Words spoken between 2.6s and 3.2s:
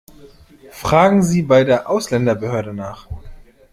nach!